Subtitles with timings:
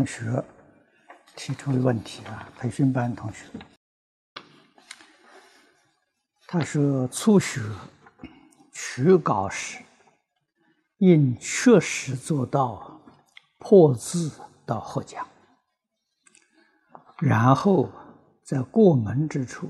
[0.00, 0.42] 同学
[1.36, 3.44] 提出的问题啊，培训班同学，
[6.46, 7.60] 他说初学
[8.72, 9.84] 取稿时，
[10.96, 12.98] 应确实做到
[13.58, 14.32] 破字
[14.64, 15.26] 到合讲，
[17.18, 17.92] 然后
[18.42, 19.68] 在过门之处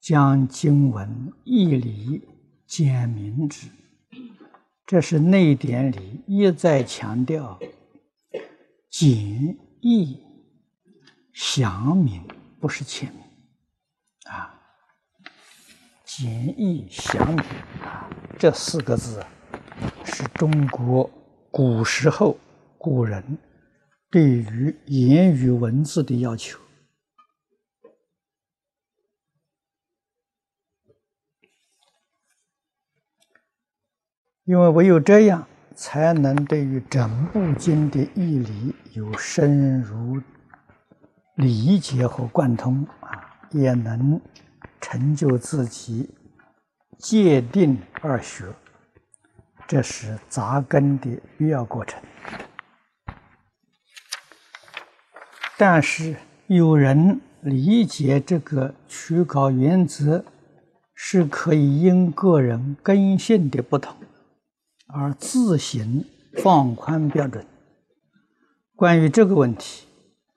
[0.00, 2.28] 将经文义理
[2.66, 3.68] 简明之。
[4.84, 7.60] 这是内典里一再强调。
[8.96, 10.22] 简易
[11.32, 12.24] 详明
[12.60, 13.24] 不是浅明
[14.32, 14.54] 啊，
[16.04, 17.44] 简易详明
[17.82, 19.26] 啊，这四个字
[20.04, 21.10] 是中国
[21.50, 22.38] 古时候
[22.78, 23.36] 古人
[24.12, 26.60] 对于言语文字的要求，
[34.44, 35.48] 因为唯有这样。
[35.74, 40.20] 才能对于整部经的义理有深入
[41.34, 43.10] 理解和贯通啊，
[43.50, 44.20] 也能
[44.80, 46.14] 成就自己
[46.98, 48.46] 界定二学，
[49.66, 52.00] 这是扎根的必要过程。
[55.58, 56.14] 但是
[56.46, 60.24] 有人理解这个取稿原则，
[60.94, 63.96] 是可以因个人根性的不同。
[64.96, 66.04] 而自行
[66.40, 67.44] 放宽标准。
[68.76, 69.88] 关于这个问题，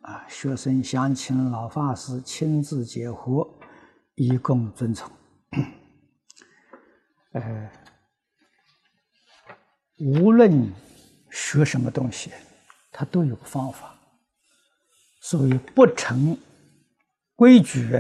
[0.02, 3.48] 啊，学生想请老法师亲自解惑，
[4.16, 5.12] 以供遵从。
[7.34, 7.72] 呃，
[10.00, 10.74] 无论
[11.30, 12.32] 学什么东西，
[12.92, 13.94] 它都有方法。
[15.22, 16.36] 所以不成
[17.36, 17.94] 规矩，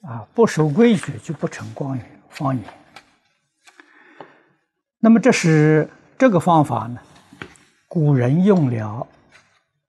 [0.00, 2.79] 啊，不守规矩就不成光言方言。
[5.02, 5.88] 那么这是
[6.18, 7.00] 这个方法呢？
[7.88, 9.06] 古人用了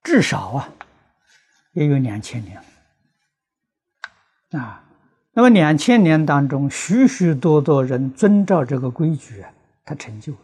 [0.02, 0.68] 至少啊，
[1.72, 2.60] 也有两千年
[4.52, 4.82] 啊。
[5.34, 9.52] 那么两千年当中，许许多多人遵照这个规矩啊，
[9.84, 10.38] 他成就了。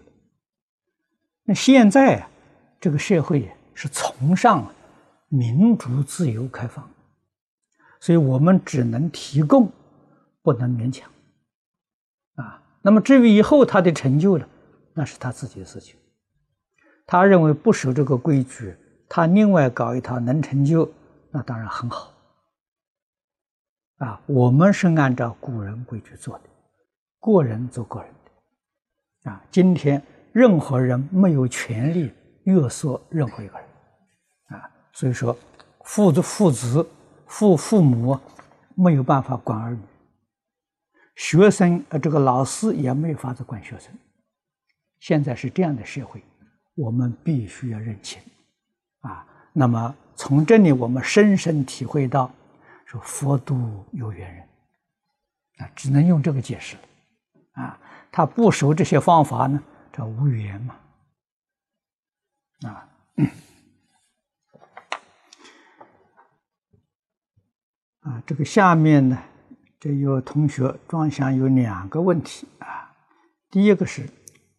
[1.45, 2.29] 那现在啊，
[2.79, 4.71] 这个社会是崇尚
[5.29, 6.89] 民主、自由、开放，
[8.01, 9.73] 所以我们只能提供，
[10.43, 11.11] 不能勉强
[12.37, 12.63] 啊。
[12.83, 14.47] 那么至于以后他的成就了。
[14.99, 15.95] 那是他自己的事情。
[17.07, 18.77] 他认为不守这个规矩，
[19.09, 20.91] 他另外搞一套能成就，
[21.31, 22.13] 那当然很好。
[23.99, 26.45] 啊，我们是按照古人规矩做的，
[27.21, 29.31] 个人做个人的。
[29.31, 33.69] 啊，今天任何人没有权利约束任何一个人。
[34.49, 35.37] 啊，所以说，
[35.85, 36.85] 父子、父子、
[37.29, 38.19] 父父母
[38.75, 39.81] 没有办法管儿女，
[41.15, 43.93] 学生呃，这个老师也没有法子管学生。
[45.01, 46.23] 现在是这样的社会，
[46.75, 48.21] 我们必须要认清，
[49.01, 52.31] 啊，那么从这里我们深深体会到，
[52.85, 54.49] 说佛度有缘人，
[55.59, 56.77] 啊，只能用这个解释，
[57.53, 57.79] 啊，
[58.11, 60.77] 他不熟这些方法呢，这无缘嘛，
[62.67, 62.89] 啊，
[68.01, 69.17] 啊，这个下面呢，
[69.79, 72.49] 这有同学装箱有两个问题。
[72.59, 72.93] 啊，
[73.49, 74.09] 第一个是。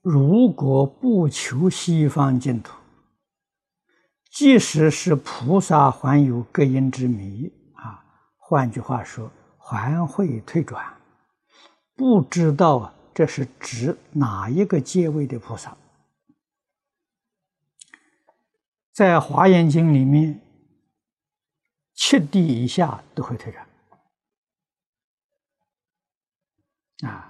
[0.02, 2.74] 如果不求西方净土，
[4.32, 8.06] 即使是菩萨，还有隔音之谜啊。
[8.38, 10.98] 换句话说，还会退转，
[11.96, 15.78] 不知道这是指哪一个阶位的菩萨。
[18.94, 20.42] 在《华严经》里面，
[21.94, 23.68] 七地以下都会退转
[27.10, 27.29] 啊。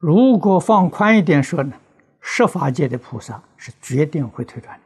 [0.00, 1.78] 如果放宽一点说呢，
[2.22, 4.80] 十法界的菩萨是决定会退转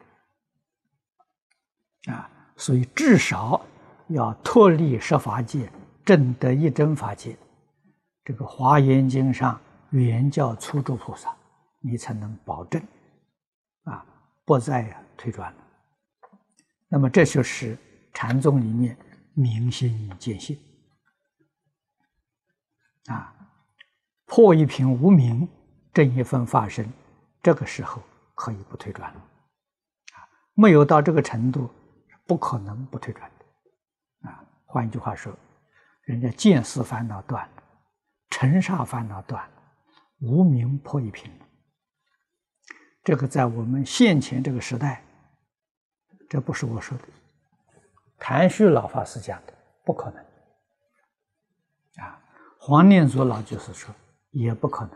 [2.05, 3.65] 的，啊，所以至少
[4.09, 5.71] 要脱离十法界，
[6.05, 7.37] 证得一真法界，
[8.25, 11.33] 这个《华严经》上原教初住菩萨，
[11.79, 12.83] 你才能保证，
[13.85, 14.05] 啊，
[14.45, 15.59] 不再退转了。
[16.89, 17.79] 那么这就是
[18.13, 18.99] 禅宗里面
[19.33, 20.59] 明心见性，
[23.07, 23.33] 啊。
[24.35, 25.49] 破一品无名，
[25.93, 26.93] 正一分法身，
[27.41, 28.03] 这个时候
[28.35, 31.71] 可以不退转了，啊，没有到这个程度，
[32.27, 35.33] 不可能不退转的，啊，换句话说，
[36.03, 37.63] 人家见思烦恼断了，
[38.29, 39.53] 尘沙烦恼断了，
[40.23, 41.47] 无名破一品了，
[43.05, 45.05] 这个在我们现前这个时代，
[46.29, 47.05] 这不是我说的，
[48.19, 49.55] 谭旭老法师讲的，
[49.85, 50.21] 不可能，
[52.05, 52.21] 啊，
[52.59, 53.95] 黄念祖老就是说。
[54.35, 54.93] 也不可能，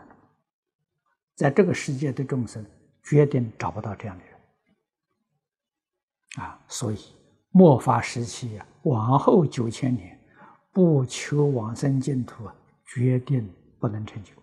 [1.33, 2.63] 在这个世界的众生，
[3.03, 4.33] 决定找不到这样的人
[6.45, 6.97] 啊，所以
[7.51, 10.19] 末法时期啊，往后九千年，
[10.73, 12.53] 不求往生净土啊，
[12.85, 13.49] 决定
[13.79, 14.33] 不能成就。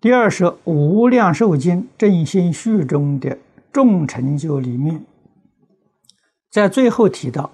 [0.00, 3.38] 第二是《无量寿经》正心序中的
[3.72, 5.04] 众成就里面，
[6.50, 7.50] 在最后提到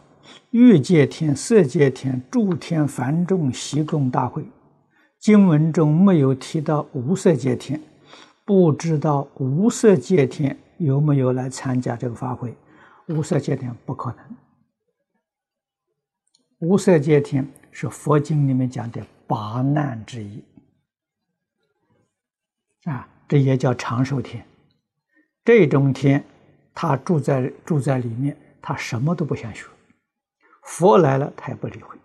[0.51, 4.45] 欲界天、色界天、诸天繁众习供大会，
[5.19, 7.81] 经文中没有提到无色界天，
[8.45, 12.55] 不知道无色界天有没有来参加这个法会？
[13.09, 14.19] 无色界天不可能，
[16.61, 20.43] 无色界天是佛经里面讲的八难之一。
[22.85, 24.45] 啊，这也叫长寿天。
[25.45, 26.25] 这种天，
[26.73, 29.67] 他住在住在里面，他什么都不想学。
[30.63, 31.97] 佛来了，他也不理会。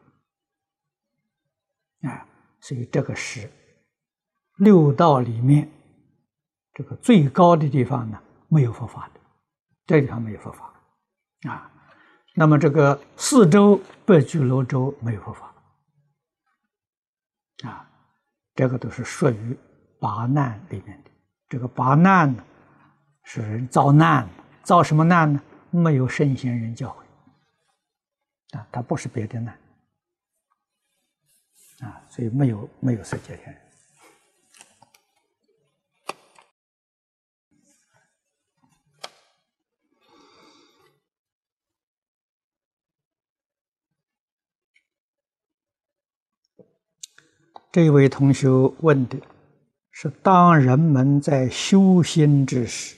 [2.07, 2.27] 啊，
[2.59, 3.49] 所以这个是
[4.57, 5.69] 六道里面
[6.73, 9.19] 这个最高的地方呢，没有佛法的，
[9.85, 10.73] 这地方没有佛法。
[11.49, 11.71] 啊，
[12.35, 15.53] 那么这个四周北俱罗洲没有佛法。
[17.63, 17.89] 啊，
[18.53, 19.57] 这个都是属于。
[19.99, 21.09] 八难里面的
[21.49, 22.43] 这个八难呢，
[23.23, 24.29] 是人遭难，
[24.61, 25.41] 遭什么难呢？
[25.71, 26.97] 没有圣贤人教诲
[28.57, 29.53] 啊，他不是别的呢
[31.81, 33.61] 啊，所以没有没有色界天。
[47.71, 48.49] 这位同学
[48.79, 49.17] 问的。
[49.99, 52.97] 是当人们在修心之时，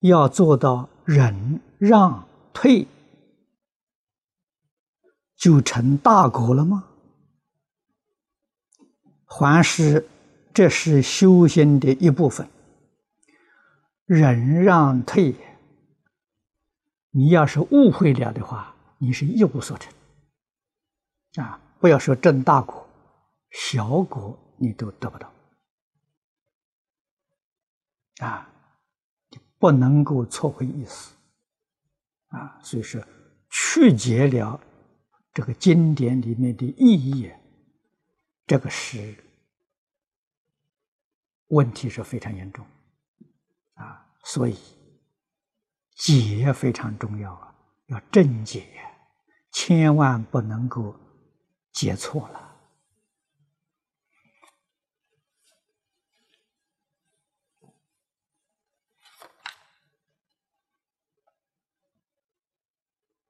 [0.00, 2.88] 要做到忍让退，
[5.36, 6.88] 就成大国了吗？
[9.26, 10.08] 还是
[10.54, 12.48] 这是修心的一部分？
[14.06, 15.34] 忍让退，
[17.10, 19.92] 你要是误会了的话，你是一无所成。
[21.34, 22.88] 啊，不要说正大国。
[23.50, 25.30] 小国你都得不到
[28.20, 28.48] 啊！
[29.58, 31.15] 不能够错会意思
[32.36, 32.58] 啊！
[32.62, 33.02] 所以说，
[33.48, 34.60] 曲解了
[35.32, 37.32] 这个经典里面的意义，
[38.46, 39.14] 这个是
[41.48, 42.66] 问题是非常严重
[43.74, 44.06] 啊！
[44.24, 44.56] 所以
[45.96, 47.54] 解非常重要啊，
[47.86, 48.66] 要正解，
[49.52, 50.94] 千万不能够
[51.72, 52.45] 解错了。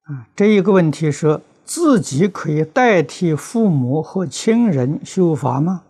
[0.07, 5.83] 啊，这一个问题是自己可以代替父母和亲人修法吗？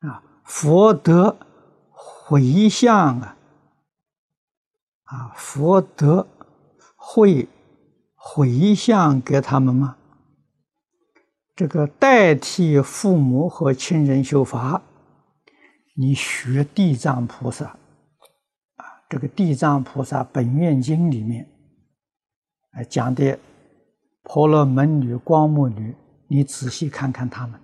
[0.00, 1.36] 啊，佛得
[1.90, 3.36] 回向啊，
[5.04, 6.26] 啊，佛得
[6.96, 7.48] 会
[8.16, 9.96] 回向给他们吗？
[11.54, 14.82] 这个代替父母和亲人修法，
[15.94, 21.48] 你学地藏菩萨啊，这个地藏菩萨本愿经里面。
[22.72, 23.38] 哎，讲的
[24.22, 25.94] 婆罗门女、光目女，
[26.28, 27.60] 你仔细看看他们，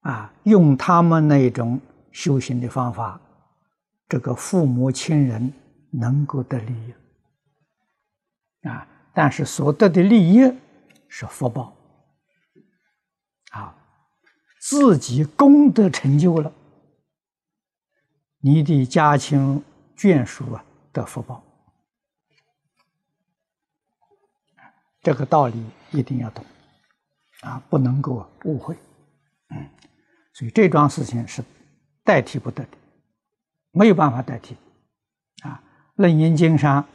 [0.00, 1.78] 啊，用他们那种
[2.10, 3.20] 修行的方法，
[4.08, 5.52] 这个父母亲人
[5.90, 6.94] 能够得利益，
[8.66, 10.40] 啊，但是所得的利益
[11.06, 11.76] 是福报，
[13.50, 13.76] 啊，
[14.58, 16.50] 自己功德成就了，
[18.38, 19.62] 你的家亲
[19.94, 21.44] 眷属啊得福报。
[25.02, 26.44] 这个道理一定要懂，
[27.40, 28.76] 啊，不能够误会，
[30.34, 31.42] 所以这桩事情是
[32.04, 32.70] 代替不得的，
[33.70, 34.54] 没有办法代替，
[35.42, 35.62] 啊，
[36.02, 36.86] 《楞严经》上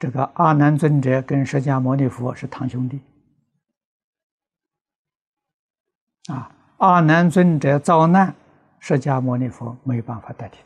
[0.00, 3.00] 这个阿难尊者跟释迦牟尼佛是堂兄弟，
[6.26, 8.34] 啊，阿难尊者遭难，
[8.80, 10.58] 释迦牟尼佛没有办法代替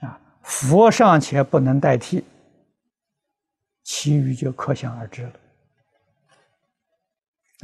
[0.00, 2.24] 的，啊，佛尚且不能代替。
[3.82, 5.32] 其余就可想而知了，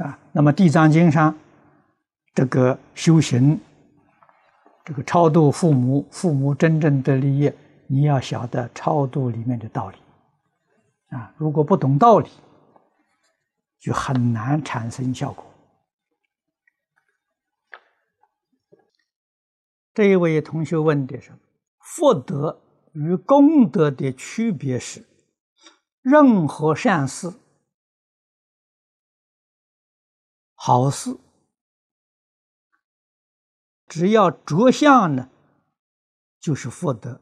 [0.05, 1.37] 啊，那么《地藏经》上
[2.35, 3.59] 这个修行，
[4.83, 7.51] 这个超度父母，父母真正的利益，
[7.87, 9.97] 你要晓得超度里面的道理，
[11.15, 12.29] 啊，如果不懂道理，
[13.79, 15.45] 就很难产生效果。
[19.93, 21.31] 这一位同学问的是：
[21.79, 22.61] 福德
[22.93, 25.05] 与功德的区别是？
[26.01, 27.33] 任何善事、
[30.55, 31.17] 好事，
[33.87, 35.29] 只要着相呢，
[36.39, 37.19] 就是福德；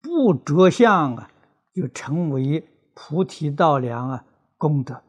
[0.00, 1.30] 不着相啊，
[1.72, 4.24] 就成为菩提道良啊
[4.56, 5.02] 功德。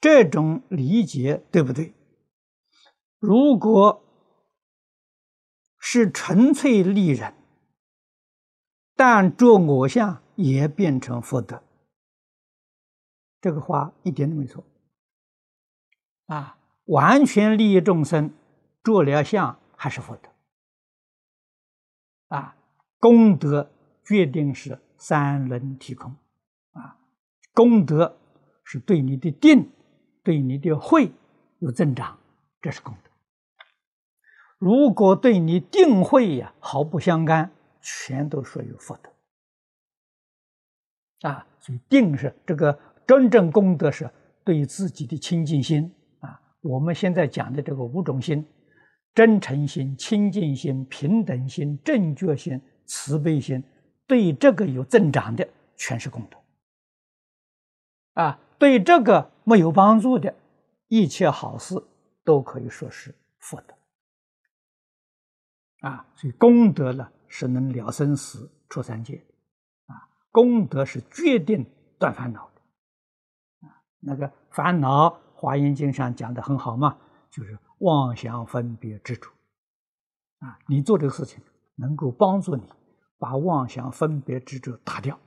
[0.00, 1.94] 这种理解对不对？
[3.18, 4.04] 如果
[5.78, 7.34] 是纯粹利人，
[8.94, 11.62] 但着我相也变成福德，
[13.40, 14.64] 这个话一点都没错。
[16.26, 18.32] 啊，完全利益众生，
[18.84, 20.28] 做了相还是福德。
[22.28, 22.56] 啊，
[22.98, 23.70] 功德
[24.04, 26.14] 决定是三轮体空。
[26.72, 26.98] 啊，
[27.52, 28.16] 功德
[28.62, 29.72] 是对你的定。
[30.26, 31.12] 对你的慧
[31.60, 32.18] 有增长，
[32.60, 33.10] 这是功德。
[34.58, 39.08] 如果对你定慧呀毫不相干，全都属于福德。
[41.26, 44.08] 啊，所以定是这个真正功德是
[44.44, 46.40] 对自己的清净心啊。
[46.60, 48.46] 我们现在讲的这个五种心：
[49.14, 53.62] 真诚心、清净心、平等心、正觉心、慈悲心，
[54.06, 58.22] 对这个有增长的，全是功德。
[58.22, 58.40] 啊。
[58.58, 60.34] 对这个没有帮助的
[60.88, 61.74] 一切好事，
[62.24, 63.74] 都可以说是福德
[65.86, 66.06] 啊。
[66.16, 69.22] 所以功德呢，是能了生死、出三界。
[70.36, 71.64] 功德是决定
[71.98, 73.80] 断烦恼的啊。
[74.00, 76.98] 那个烦恼，《华严经》上讲的很好嘛，
[77.30, 79.30] 就是妄想分别执着
[80.40, 80.58] 啊。
[80.68, 81.42] 你做这个事情，
[81.76, 82.62] 能够帮助你
[83.18, 85.18] 把妄想分别执着打掉，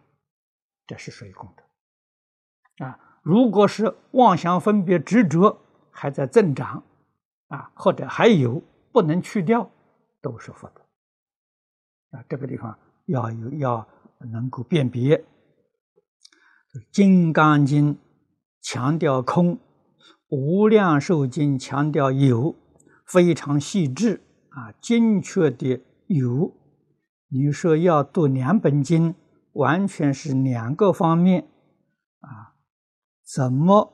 [0.85, 2.99] 这是属于功德啊。
[3.23, 6.83] 如果是妄想分别执着还在增长，
[7.47, 8.61] 啊，或者还有
[8.91, 9.67] 不能去掉，
[10.21, 10.81] 都是福德。
[12.11, 13.87] 啊，这个地方要有要
[14.25, 15.17] 能够辨别。
[16.91, 17.95] 《金刚经》
[18.61, 19.57] 强调空，
[20.27, 22.55] 《无量寿经》强调有，
[23.05, 26.55] 非常细致啊，精确的有。
[27.29, 29.15] 你说要读两本经，
[29.53, 31.47] 完全是两个方面
[32.19, 32.55] 啊。
[33.23, 33.93] 怎么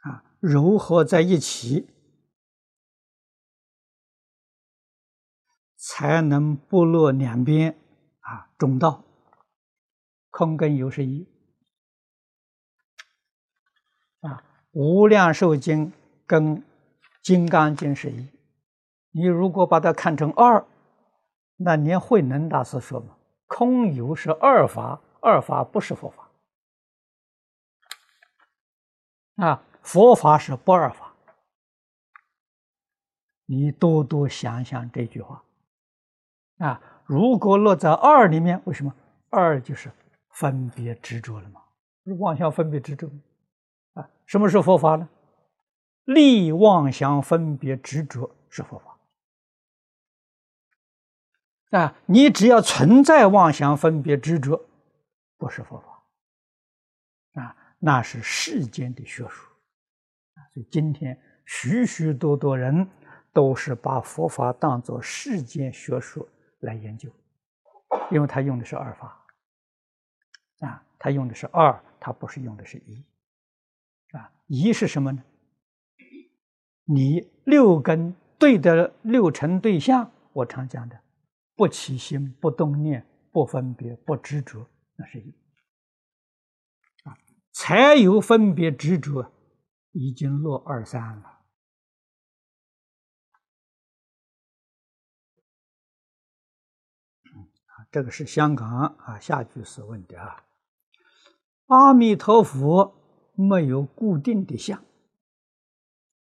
[0.00, 0.24] 啊？
[0.40, 1.88] 柔合在一起，
[5.88, 7.74] 才能不落两边
[8.20, 8.50] 啊？
[8.58, 9.02] 中道，
[10.30, 11.26] 空跟有是一
[14.20, 14.44] 啊。
[14.72, 15.90] 无量寿经
[16.26, 16.62] 跟
[17.22, 18.28] 金刚经是一，
[19.12, 20.66] 你如果把它看成二，
[21.56, 23.16] 那连慧能大师说嘛，
[23.46, 25.00] 空有是二法。
[25.20, 26.30] 二法不是佛法
[29.34, 31.12] 啊，佛法是不二法。
[33.46, 35.42] 你多多想想这句话
[36.58, 36.80] 啊。
[37.04, 38.94] 如果落在二里面，为什么
[39.30, 39.90] 二就是
[40.30, 41.62] 分别执着了嘛？
[42.18, 43.10] 妄想分别执着
[43.94, 44.08] 啊？
[44.26, 45.08] 什么是佛法呢？
[46.04, 48.98] 立妄想分别执着是佛法
[51.78, 51.96] 啊。
[52.06, 54.64] 你只要存在妄想分别执着。
[55.36, 59.48] 不是佛法啊，那是世间的学术
[60.34, 60.42] 啊。
[60.52, 62.88] 所以今天许许多多人
[63.32, 66.28] 都是把佛法当做世间学术
[66.60, 67.10] 来研究，
[68.10, 69.26] 因为他用的是二法
[70.60, 73.04] 啊，他用的是二，他不是用的是一
[74.12, 74.32] 啊。
[74.46, 75.22] 一是什么呢？
[76.84, 80.98] 你六根对的六尘对象，我常讲的，
[81.54, 84.66] 不起心、不动念、不分别、不执着。
[84.96, 85.30] 那是一
[87.04, 87.16] 啊，
[87.52, 89.30] 才有分别执着，
[89.92, 91.37] 已经落二三了。
[97.90, 100.44] 这个是香港啊，下句是问的啊。
[101.66, 102.94] 阿弥陀佛
[103.34, 104.82] 没有固定的像，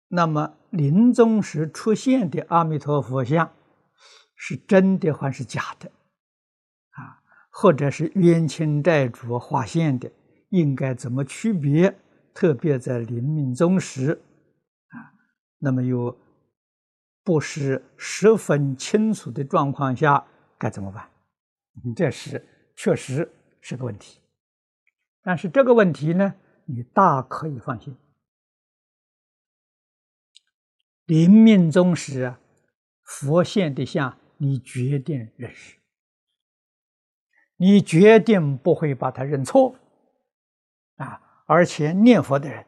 [0.08, 3.52] 那么临终时出现的阿弥陀佛像，
[4.34, 5.88] 是真的还是假的？
[6.90, 10.10] 啊或者是冤亲债主划线的，
[10.48, 11.96] 应该怎么区别？
[12.34, 14.22] 特别在临命终时，
[14.88, 14.96] 啊，
[15.58, 16.16] 那么又
[17.22, 20.24] 不是十分清楚的状况下，
[20.56, 21.06] 该怎么办？
[21.84, 24.20] 你这是确实是个问题。
[25.22, 26.34] 但是这个问题呢，
[26.66, 27.96] 你大可以放心。
[31.06, 32.34] 临命终时，
[33.04, 35.76] 佛现的相，你决定认识。
[37.56, 39.76] 你决定不会把它认错，
[40.96, 41.44] 啊！
[41.46, 42.66] 而且念佛的人，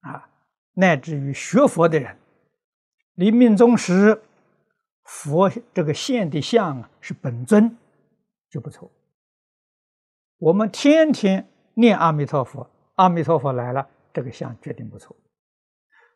[0.00, 0.30] 啊，
[0.74, 2.16] 乃至于学佛的人，
[3.14, 4.22] 临命终时，
[5.04, 7.76] 佛这个现的相啊是本尊，
[8.54, 8.88] 就不错。
[10.38, 15.16] 我们天天念阿弥陀佛，阿弥陀佛来了，这个相决定不错。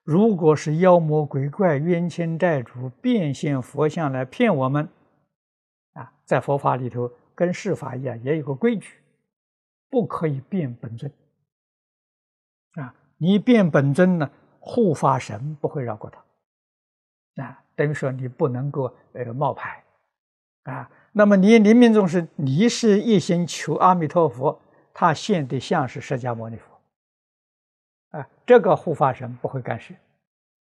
[0.05, 4.89] 如果是妖魔鬼怪、冤亲债主变现佛像来骗我们，
[5.95, 9.01] 啊，在佛法里头跟世法一样，也有个规矩，
[9.91, 11.13] 不可以变本尊。
[12.75, 14.31] 啊，你变本尊呢，
[14.61, 17.43] 护法神不会饶过他。
[17.43, 19.83] 啊，等于说你不能够呃冒牌。
[20.65, 24.61] 啊，那么你临命终时，你是一心求阿弥陀佛，
[24.93, 28.19] 他现的像是释迦牟尼佛。
[28.19, 29.95] 啊，这个护法神不会干涉。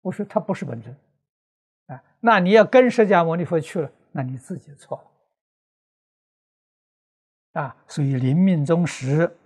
[0.00, 0.96] 我说他不是本尊，
[1.86, 4.96] 啊，那你要跟释迦牟尼佛去了，那你自己错
[7.54, 7.62] 了。
[7.62, 9.36] 啊，所以临命终时，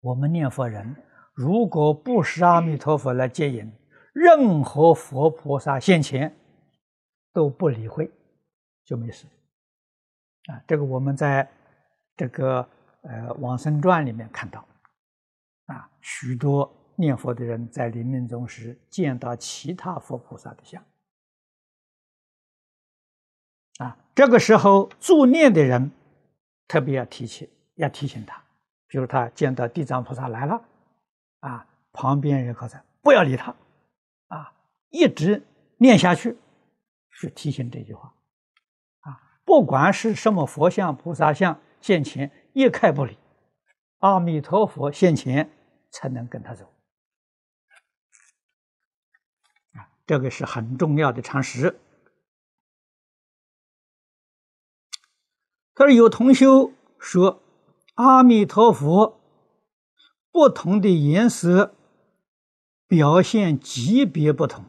[0.00, 0.96] 我们念佛人
[1.34, 3.70] 如果不是阿弥陀佛来接引，
[4.12, 6.34] 任何佛菩萨现前
[7.32, 8.10] 都不理会，
[8.84, 9.26] 就没事。
[10.48, 11.48] 啊，这个我们在
[12.16, 12.66] 这个
[13.02, 14.66] 呃《往生传》里面看到，
[15.66, 20.82] 啊，许多念佛的人在临命终时见到其他佛菩萨的像，
[23.78, 25.90] 啊，这个时候助念的人
[26.66, 28.42] 特别要提起，要提醒他，
[28.86, 30.64] 比如他见到地藏菩萨来了，
[31.40, 33.54] 啊，旁边人可在不要理他，
[34.28, 34.52] 啊，
[34.88, 35.42] 一直
[35.76, 36.36] 念下去，
[37.10, 38.14] 是提醒这句话。
[39.48, 43.16] 不管是什么佛像、菩萨像现前，一概不理。
[44.00, 45.50] 阿弥陀佛现前，
[45.90, 46.66] 才能跟他走。
[49.72, 51.80] 啊，这个是很重要的常识。
[55.74, 57.40] 他说有同修说，
[57.94, 59.18] 阿弥陀佛
[60.30, 61.74] 不同的颜色
[62.86, 64.66] 表现级别不同，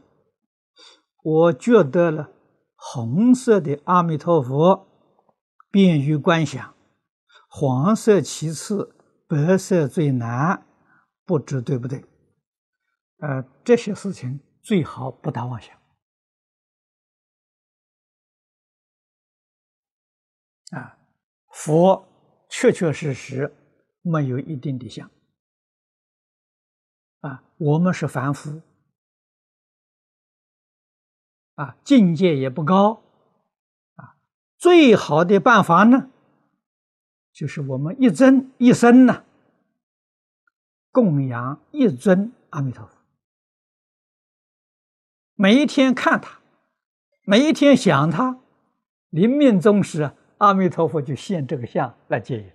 [1.21, 2.31] 我觉得了。
[2.81, 4.87] 红色的阿弥陀佛
[5.69, 6.73] 便于观想，
[7.49, 8.95] 黄色其次，
[9.27, 10.65] 白色最难，
[11.25, 12.03] 不知对不对？
[13.17, 15.75] 呃，这些事情最好不打妄想。
[20.71, 20.97] 啊，
[21.49, 22.07] 佛
[22.49, 23.53] 确确实实
[24.01, 25.11] 没有一定的相。
[27.19, 28.61] 啊，我们是凡夫。
[31.59, 33.01] 啊，境界也不高，
[33.95, 34.15] 啊，
[34.57, 36.09] 最好的办法呢，
[37.33, 39.25] 就是我们一尊一生呢，
[40.89, 42.93] 供养一尊阿弥陀佛，
[45.35, 46.39] 每一天看他，
[47.25, 48.39] 每一天想他，
[49.09, 52.49] 临命终时，阿弥陀佛就现这个相来接引。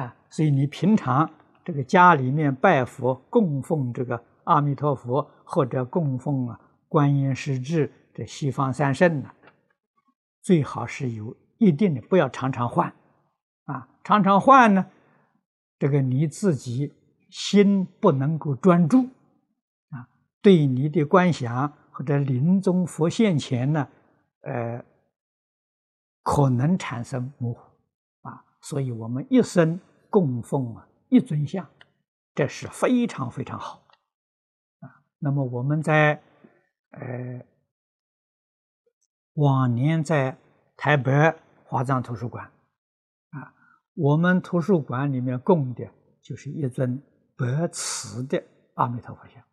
[0.00, 1.30] 啊，所以你平常
[1.62, 6.58] 这个家里面拜佛供奉这个阿弥陀佛，或者供奉啊。
[6.90, 9.30] 观音、师智这西方三圣呢，
[10.42, 12.92] 最好是有一定的，不要常常换，
[13.66, 14.84] 啊，常常换呢，
[15.78, 16.92] 这个你自己
[17.30, 19.04] 心不能够专注，
[19.90, 20.10] 啊，
[20.42, 23.88] 对你的观想或者临终佛现前呢，
[24.40, 24.84] 呃，
[26.24, 27.60] 可能产生模糊，
[28.22, 29.78] 啊，所以我们一生
[30.10, 31.70] 供奉啊一尊像，
[32.34, 33.80] 这是非常非常好，
[34.80, 36.20] 啊，那么我们在。
[36.90, 37.46] 呃，
[39.34, 40.36] 往年在
[40.76, 41.12] 台北
[41.64, 42.44] 华藏图书馆，
[43.30, 43.54] 啊，
[43.94, 45.88] 我们图书馆里面供的
[46.20, 47.00] 就是一尊
[47.36, 48.42] 白瓷的
[48.74, 49.44] 阿弥陀佛像，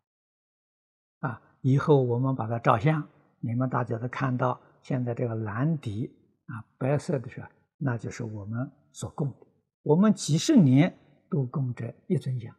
[1.20, 3.06] 啊，以后我们把它照相，
[3.38, 6.10] 你们大家都看到，现在这个蓝底
[6.46, 7.46] 啊，白色的是，
[7.76, 9.46] 那就是我们所供的，
[9.82, 10.98] 我们几十年
[11.30, 12.52] 都供这一尊像，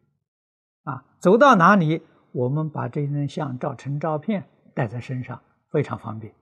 [0.83, 4.47] 啊，走到哪里，我们把这尊像照成照片。
[4.73, 6.33] 带在身上非常方便，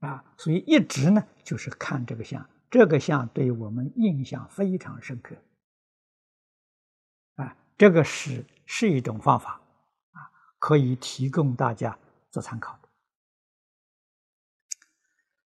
[0.00, 5.36] 啊，所以一直呢就是看这个像，这个像对我们印象非常深刻，
[7.36, 9.60] 啊，这个是是一种方法，
[10.12, 11.98] 啊，可以提供大家
[12.30, 12.78] 做参考。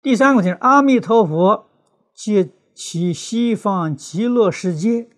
[0.01, 1.69] 第三个就是阿弥陀佛
[2.13, 5.10] 借其西方极乐世界。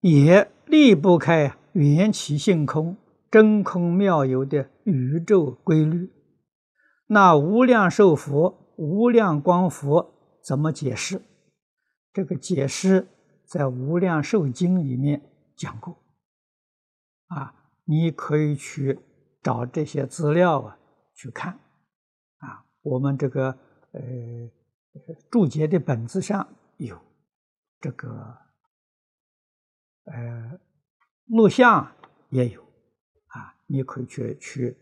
[0.00, 2.96] 也离不开缘起性空、
[3.30, 6.10] 真空妙有的宇宙规律。
[7.08, 11.20] 那无量寿佛、无量光佛怎么解释？
[12.12, 13.08] 这个解释
[13.44, 15.20] 在《无量寿经》里面
[15.56, 15.96] 讲过。
[17.26, 19.00] 啊，你可以去
[19.42, 20.78] 找这些资料啊，
[21.14, 21.54] 去看。
[22.38, 23.58] 啊，我们这个
[23.92, 24.00] 呃
[25.30, 26.96] 注解的本子上有
[27.80, 28.47] 这个。
[30.10, 30.60] 呃，
[31.26, 31.94] 录像
[32.30, 32.62] 也有
[33.26, 34.76] 啊，你可以去去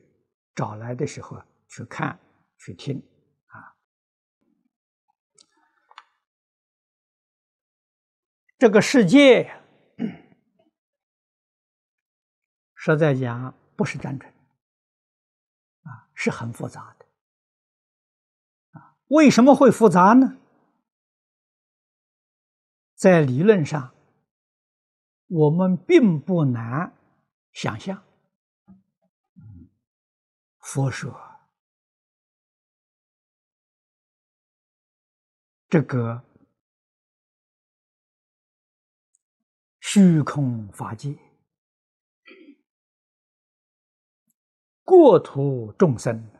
[0.54, 2.18] 找来的时候去看、
[2.58, 3.02] 去听
[3.46, 3.74] 啊。
[8.56, 9.52] 这个世界，
[12.74, 14.32] 实在讲不是单纯，
[15.82, 17.06] 啊，是很复杂的
[18.78, 18.96] 啊。
[19.08, 20.38] 为什么会复杂呢？
[22.94, 23.92] 在理论上。
[25.26, 26.92] 我们并不难
[27.52, 28.02] 想象。
[30.58, 31.22] 佛说。
[35.68, 36.22] 这个
[39.80, 41.18] 虚空法界，
[44.84, 46.30] 过土众生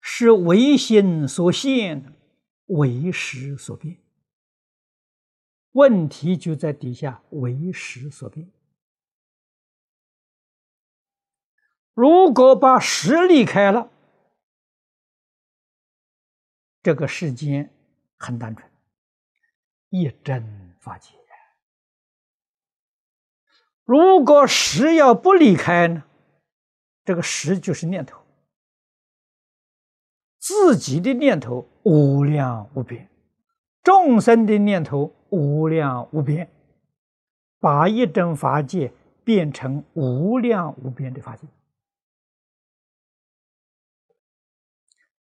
[0.00, 2.20] 是唯心所现，
[2.66, 4.01] 唯识所变。
[5.72, 8.50] 问题就在底下，为时所变。
[11.94, 13.90] 如果把时离开了。
[16.82, 17.72] 这个世间
[18.16, 18.68] 很单纯，
[19.90, 21.10] 一真法界。
[23.84, 26.04] 如果识要不离开呢？
[27.04, 28.24] 这个识就是念头，
[30.38, 33.08] 自己的念头无量无边，
[33.82, 36.50] 众生的念头无量无边，
[37.58, 38.92] 把一真法界
[39.24, 41.46] 变成无量无边的法界，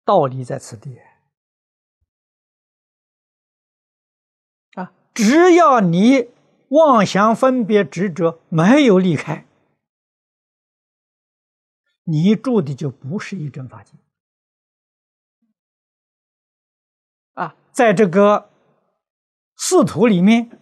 [0.05, 0.99] 道理在此地。
[4.75, 6.31] 啊只要你
[6.69, 9.45] 妄想分别执着没有离开，
[12.05, 13.93] 你住的就不是一真法界
[17.35, 17.55] 啊！
[17.71, 18.49] 在这个
[19.63, 20.59] 四土里面，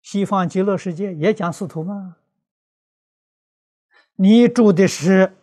[0.00, 2.18] 西方极乐世界也讲四土吗？
[4.14, 5.36] 你住的是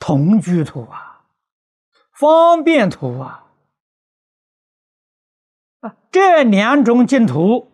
[0.00, 1.26] 同居土啊，
[2.10, 3.44] 方便土啊。
[6.10, 7.70] 这两种净土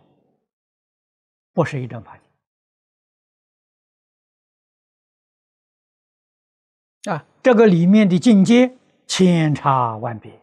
[1.54, 2.20] 不是一种法
[7.10, 7.24] 啊！
[7.42, 10.41] 这个里面的境界千差万别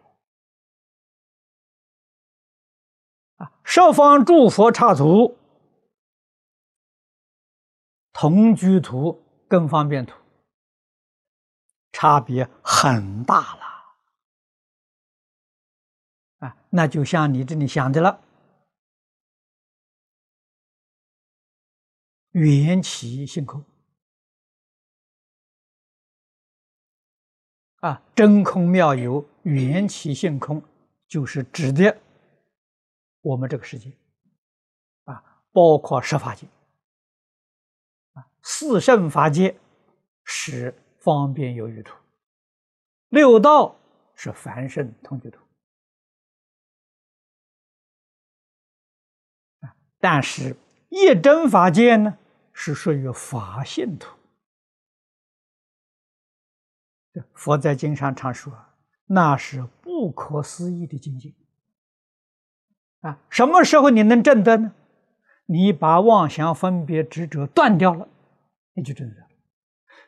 [3.72, 5.38] 十方诸佛刹土、
[8.12, 10.18] 同居图跟方便图。
[11.92, 13.62] 差别很大了。
[16.40, 18.20] 啊，那就像你这里想的了，
[22.32, 23.64] 缘起性空。
[27.82, 30.64] 啊，真空妙有，缘起性空，
[31.08, 31.96] 就是指的
[33.22, 33.92] 我们这个世界
[35.06, 36.48] 啊，包括十法界
[38.14, 39.60] 啊，四圣法界
[40.24, 41.96] 是方便有余土，
[43.10, 43.76] 六道
[44.16, 45.40] 是凡圣同居土。
[50.02, 50.56] 但是，
[50.88, 52.18] 一真法界呢，
[52.54, 54.18] 是属于法性土。
[57.34, 58.58] 佛在经上常说，
[59.08, 61.34] 那是不可思议的境界。
[63.02, 64.74] 啊，什么时候你能证得呢？
[65.46, 68.08] 你把妄想分别执着断掉了，
[68.74, 69.16] 你就证得。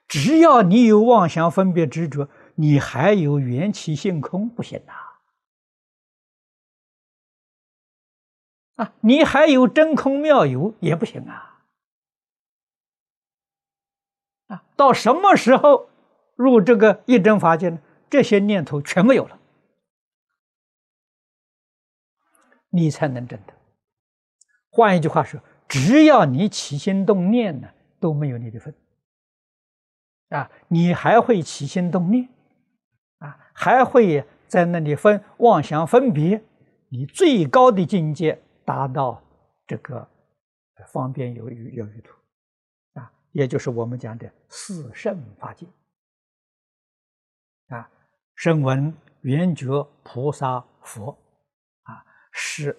[0.07, 4.93] 只要你有妄想分别执着，你还有缘起性空，不行呐。
[8.75, 11.63] 啊，你还有真空妙有也不行啊！
[14.47, 15.89] 啊，到什么时候
[16.35, 17.79] 入这个一真法界呢？
[18.09, 19.39] 这些念头全没有了，
[22.71, 23.53] 你才能证得。
[24.71, 28.73] 换一句话说，只要你起心动念呢，都没有你的份。
[30.29, 32.27] 啊，你还会起心动念，
[33.19, 36.41] 啊，还会在那里分妄想分别，
[36.89, 38.41] 你最高的境界。
[38.63, 39.21] 达到
[39.65, 40.07] 这个
[40.87, 42.13] 方便有余有余土
[42.93, 45.65] 啊，也就是我们讲的四圣法界
[47.69, 47.89] 啊，
[48.35, 51.17] 声闻、缘觉、菩萨、佛，
[52.31, 52.77] 是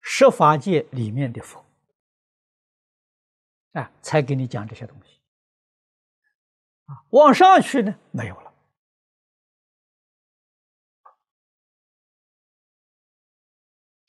[0.00, 1.64] 十法界里面的佛
[3.72, 5.20] 啊，才给你讲这些东西
[6.86, 8.54] 啊，往上去呢没有了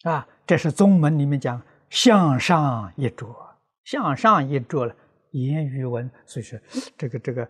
[0.04, 0.28] 啊。
[0.46, 4.96] 这是宗门里面讲向上一着，向上一着了，
[5.32, 6.60] 言语文，所以说
[6.98, 7.50] 这个这个呃，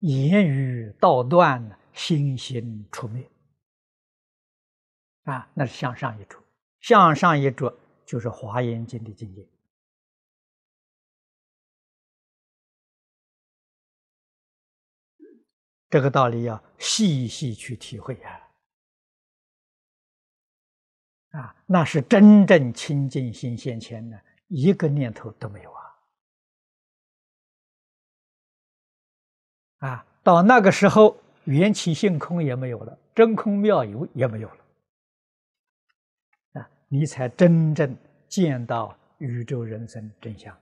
[0.00, 3.30] 言语道断，心行出灭
[5.30, 6.42] 啊，那是向上一着，
[6.80, 9.46] 向上一着就是华严经的境界，
[15.90, 18.40] 这个道理要细细去体会啊。
[21.32, 25.82] 啊，那是真正清净心现前的，一个念头都没有啊！
[29.88, 34.64] 啊，到那个时候，缘起性空也没有了，真空妙有也没有了，
[36.90, 37.94] 你才真正
[38.28, 40.56] 见到宇宙人生真相。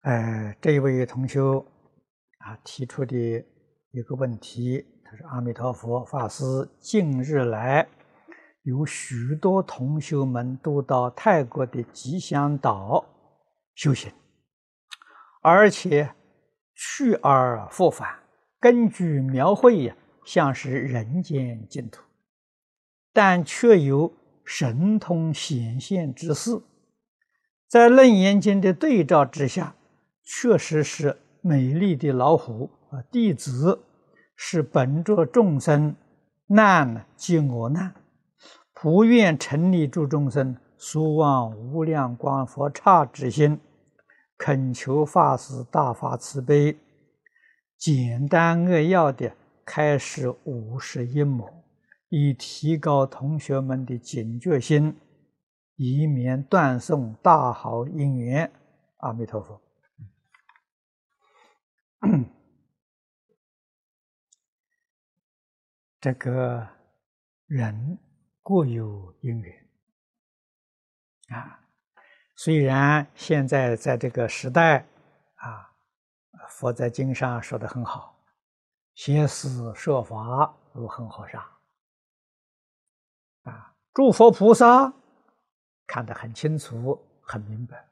[0.00, 1.40] 哎，这位同学
[2.38, 3.16] 啊提出的
[3.90, 6.42] 一个问题，他说：“阿弥陀佛，法师，
[6.80, 7.86] 近日来
[8.64, 13.04] 有许多同学们都到泰国的吉祥岛
[13.74, 14.12] 修行，
[15.40, 16.12] 而且
[16.74, 18.18] 去而复返，
[18.58, 22.02] 根据描绘呀，像是人间净土，
[23.12, 24.12] 但却有
[24.44, 26.60] 神通显现之事，
[27.68, 29.76] 在楞严经的对照之下。”
[30.26, 33.02] 确实是美丽的老虎啊！
[33.12, 33.84] 弟子
[34.34, 35.94] 是本着众生
[36.46, 37.94] 难，即我难，
[38.84, 43.58] 不愿成立诸众生，所望无量光佛刹之心，
[44.36, 46.76] 恳求法师大发慈悲，
[47.78, 51.48] 简单扼要的开始五十一幕，
[52.10, 54.94] 以提高同学们的警觉心，
[55.76, 58.52] 以免断送大好姻缘。
[58.98, 59.62] 阿弥陀佛。
[65.98, 66.68] 这个
[67.46, 67.98] 人
[68.44, 69.66] 各有因缘
[71.30, 71.58] 啊，
[72.36, 74.86] 虽然现在在这个时代
[75.36, 75.72] 啊，
[76.50, 78.16] 佛在经上说的很好，
[78.94, 81.40] 先思设法如恒河沙
[83.44, 84.92] 啊，诸佛菩萨
[85.86, 87.88] 看得很清楚、很明白，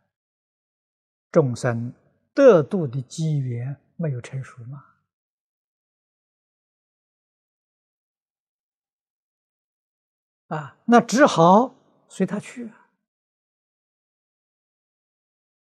[1.31, 1.93] 众生
[2.35, 3.77] 得度的机缘。
[3.97, 4.85] 没有成熟吗？
[10.53, 11.75] 啊，那只好
[12.09, 12.89] 随他去啊！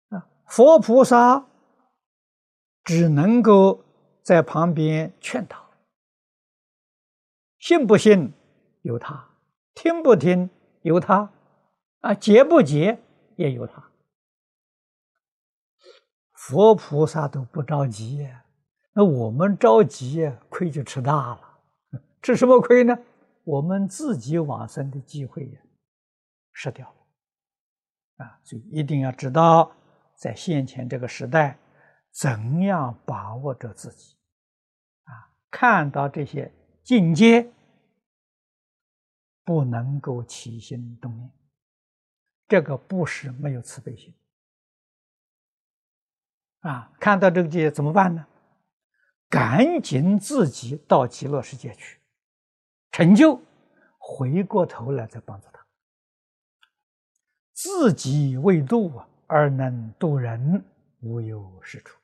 [0.09, 1.47] 啊，佛菩萨
[2.83, 3.83] 只能够
[4.21, 5.71] 在旁边劝导，
[7.57, 8.31] 信不信
[8.83, 9.27] 由他，
[9.73, 10.51] 听不听
[10.83, 11.31] 由他，
[12.01, 13.01] 啊，结不结
[13.37, 13.89] 也由他。
[16.33, 18.29] 佛菩萨都不着急，
[18.93, 21.59] 那我们着急，亏就吃大了。
[22.21, 22.95] 吃什么亏呢？
[23.45, 25.61] 我们自己往生的机会呀，
[26.51, 28.25] 失掉了。
[28.25, 29.71] 啊，所以一定要知道，
[30.15, 31.57] 在现前这个时代，
[32.11, 34.17] 怎样把握着自己。
[35.03, 36.51] 啊，看到这些
[36.83, 37.51] 境界，
[39.43, 41.31] 不能够起心动念，
[42.47, 44.13] 这个不是没有慈悲心。
[46.61, 48.25] 啊，看到这个界怎么办呢？
[49.27, 51.99] 赶紧自己到极乐世界去
[52.95, 53.37] 成就，
[53.97, 55.67] 回过头来再帮助他。
[57.51, 60.63] 自己未度啊，而能度人，
[61.01, 61.99] 无有是处。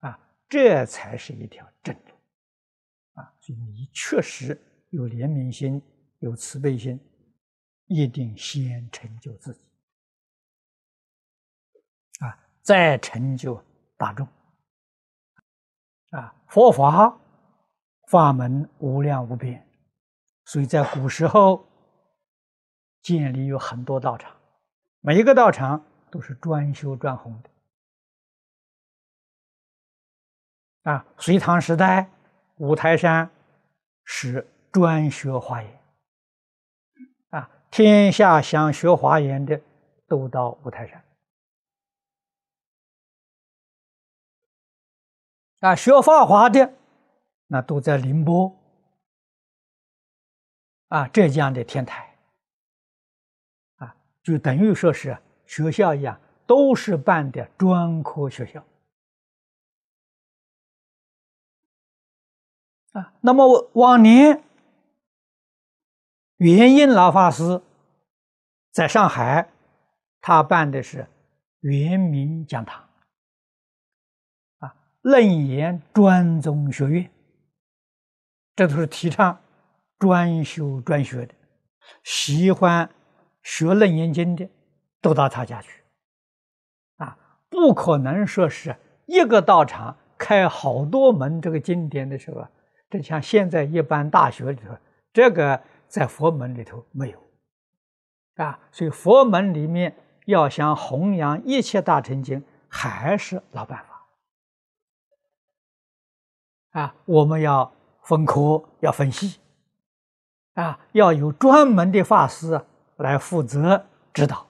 [0.00, 2.10] 啊，这才是一条正路。
[3.12, 5.80] 啊，所以你确实有怜悯心，
[6.18, 6.98] 有慈悲心，
[7.86, 9.60] 一定先成就自己。
[12.18, 13.64] 啊再成就
[13.96, 14.26] 大众
[16.10, 16.34] 啊！
[16.48, 17.16] 佛法
[18.12, 19.66] 法门无量无边，
[20.44, 21.66] 所以在古时候
[23.00, 24.36] 建立有很多道场，
[25.00, 27.48] 每一个道场都是专修专弘的
[30.90, 31.06] 啊。
[31.16, 32.10] 隋唐时代
[32.56, 33.30] 五台山
[34.04, 35.80] 是专学华严
[37.30, 39.58] 啊，天下想学华严的
[40.06, 41.02] 都到五台山。
[45.60, 46.74] 啊，学法华的
[47.52, 48.50] 那都在宁波，
[50.88, 52.16] 啊，浙江的天台，
[53.76, 58.64] 啊，就等于说是学校一样，都是办的专科学校。
[62.92, 64.42] 啊，那么往年
[66.38, 67.60] 元印老法师
[68.70, 69.46] 在上海，
[70.22, 71.06] 他办的是
[71.60, 72.88] 圆明讲堂。
[75.02, 77.10] 楞严专宗学院，
[78.54, 79.38] 这都是提倡
[79.98, 81.34] 专修专学的。
[82.02, 82.88] 喜欢
[83.42, 84.48] 学楞严经的，
[85.00, 85.82] 都到他家去。
[86.96, 87.16] 啊，
[87.48, 92.46] 不可能说是一个道场开好多门这个经典的时候，
[92.88, 94.76] 这像现在一般大学里头，
[95.12, 97.20] 这个在佛门里头没有。
[98.36, 104.08] 啊，所以佛门里面要想弘扬一切大乘经，还是老办法
[106.80, 106.94] 啊！
[107.04, 109.38] 我们要分科，要分析
[110.54, 112.60] 啊，要有专门的法师
[112.96, 114.46] 来负责指导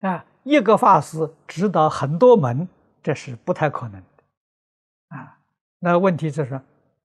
[0.00, 0.24] 啊。
[0.44, 2.68] 一个法师指导很多门，
[3.02, 5.38] 这是不太可能的啊。
[5.78, 6.58] 那问题就是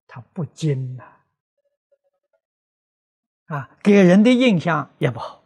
[0.06, 1.04] 他不精呐，
[3.54, 5.42] 啊，给人的印象也不好。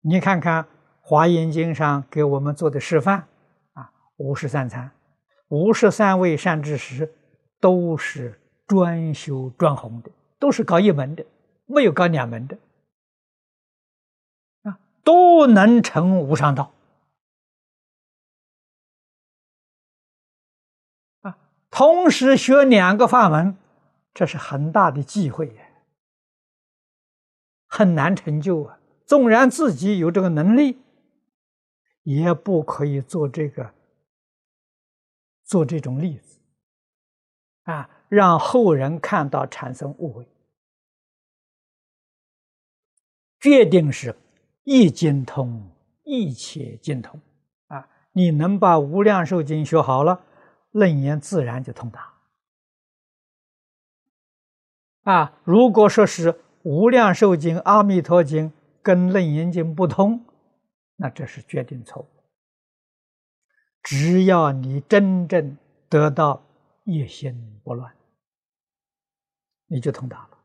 [0.00, 0.64] 你看看
[1.02, 3.28] 《华严经》上给我们做的示范，
[3.74, 4.90] 啊，五十三参，
[5.48, 7.12] 五十三位善知识
[7.60, 11.24] 都是专修专弘的，都是搞一门的，
[11.66, 12.58] 没有搞两门的，
[14.62, 16.72] 啊，都能成无上道，
[21.20, 21.38] 啊，
[21.70, 23.56] 同时学两个法门，
[24.12, 25.62] 这是很大的忌讳呀，
[27.66, 28.78] 很难成就啊。
[29.06, 30.78] 纵然自己有这个能力，
[32.02, 33.72] 也不可以做这个，
[35.44, 36.35] 做这种例子，
[37.66, 40.26] 啊，让后人看到产生误会。
[43.38, 44.16] 决定是
[44.64, 45.70] 一精通，
[46.02, 47.20] 一切精通，
[47.68, 50.24] 啊，你能把《无量寿经》学好了，
[50.72, 52.14] 楞严自然就通达。
[55.02, 58.50] 啊，如果说是《无量寿经》《阿弥陀经》。
[58.86, 60.24] 跟楞严经不通，
[60.94, 62.08] 那这是决定错误。
[63.82, 66.45] 只要你真正得到
[66.86, 67.92] 一心不乱，
[69.66, 70.38] 你就通达了。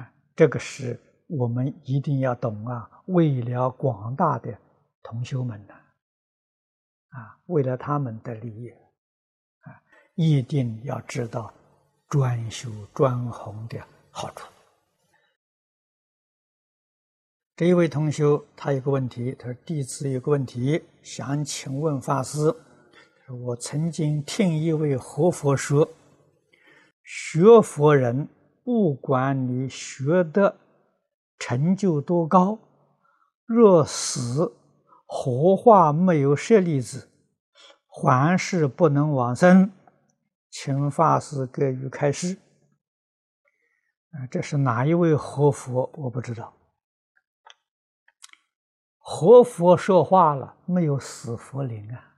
[0.00, 2.90] 啊，这个是我们一定要懂啊！
[3.06, 4.58] 为了广大的
[5.00, 5.74] 同修们呢，
[7.10, 8.70] 啊，为了他们的利益，
[9.60, 9.80] 啊，
[10.16, 11.54] 一定要知道
[12.08, 13.78] 专修专弘的
[14.10, 14.48] 好处。
[17.54, 22.52] 这一位同修，他有个问题，他说：“弟子有个问题，想请问法师。
[23.28, 25.88] 我曾经听一位活佛说，
[27.02, 28.28] 学佛人
[28.64, 30.56] 不管你学的
[31.38, 32.58] 成就多高，
[33.46, 34.52] 若死
[35.06, 37.08] 活化没有舍利子，
[37.86, 39.70] 还是不能往生。
[40.50, 42.36] 请法师给予开示。
[44.10, 45.90] 啊，这是哪一位活佛？
[45.94, 46.52] 我不知道。”
[48.98, 52.11] 活佛说话了，没有死佛灵啊！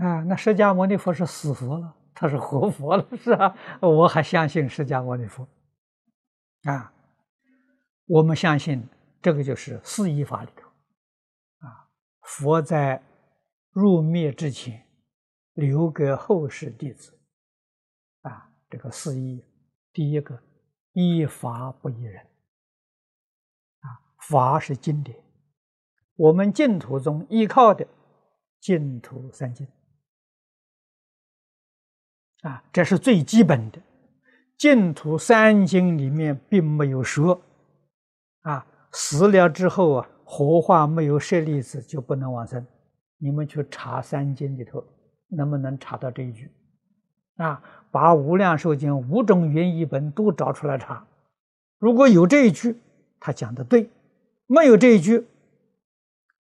[0.00, 3.54] 啊，那释迦牟尼佛是死佛了，他是活佛了，是吧？
[3.82, 5.46] 我还相信释迦牟尼佛
[6.64, 6.92] 啊！
[8.06, 8.88] 我们相信
[9.20, 10.66] 这个就是四依法里头
[11.58, 11.86] 啊，
[12.22, 13.02] 佛在
[13.72, 14.86] 入灭之前
[15.52, 17.12] 留给后世弟子
[18.22, 19.44] 啊，这个四依，
[19.92, 20.42] 第一个
[20.92, 22.22] 依法不依人。
[23.80, 25.22] 啊法是经典，
[26.16, 27.86] 我们净土中依靠的
[28.60, 29.66] 净土三经
[32.42, 33.78] 啊，这是最基本的。
[34.56, 37.40] 净土三经里面并没有说
[38.42, 42.66] 啊，死了之后啊，活化没有舍利子就不能往生。
[43.18, 44.84] 你们去查三经里头，
[45.28, 46.50] 能不能查到这一句？
[47.36, 51.06] 啊，把《无量寿经》五种原译本都找出来查，
[51.78, 52.76] 如果有这一句，
[53.18, 53.88] 他讲的对。
[54.46, 55.26] 没有这一句，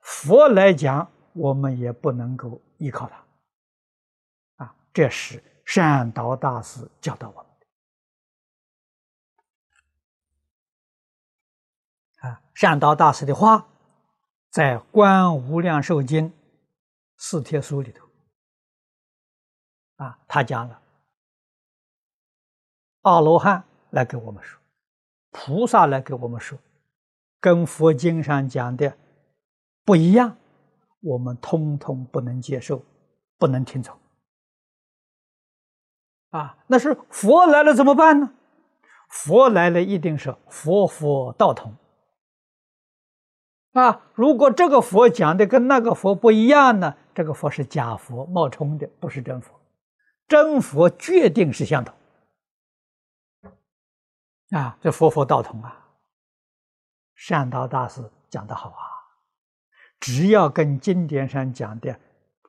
[0.00, 4.64] 佛来讲，我们也不能够依靠他。
[4.64, 5.42] 啊，这是
[5.74, 7.46] 善导大师教导我们
[12.20, 12.28] 的。
[12.28, 13.66] 啊，善导大师的话，
[14.50, 16.28] 在《观无量寿经》
[17.16, 18.06] 四帖书里头，
[19.96, 20.82] 啊，他讲了，
[23.00, 24.60] 阿罗汉来给我们说，
[25.30, 26.58] 菩萨来给我们说。
[27.40, 28.94] 跟佛经上讲的
[29.86, 30.36] 不一样，
[31.00, 32.84] 我们通通不能接受，
[33.38, 33.98] 不能听从。
[36.32, 38.32] 啊，那是佛来了怎么办呢？
[39.08, 41.76] 佛来了一定是佛佛道同。
[43.72, 46.96] 啊，如果这个佛讲的跟那个佛不一样呢？
[47.14, 49.60] 这个佛是假佛冒充的，不是真佛。
[50.26, 51.94] 真佛决定是相同。
[54.50, 55.78] 啊，这佛佛道同啊。
[57.14, 58.84] 善导大师讲的好啊，
[60.00, 62.00] 只要跟经典上讲的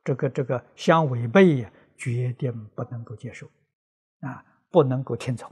[0.04, 3.46] 这个这个相违背呀，决定不能够接受，
[4.24, 5.51] 啊，不能够听从。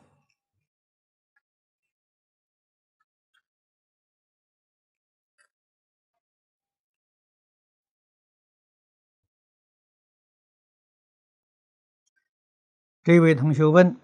[13.03, 13.97] 这位同学问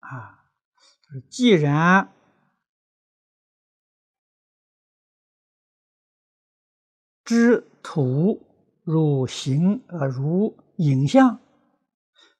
[0.00, 0.46] 啊，
[1.28, 2.10] 既然
[7.24, 8.42] 知土
[8.84, 11.38] 如形呃如影像，